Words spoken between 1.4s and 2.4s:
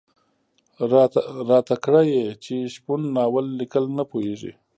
راته کړه یې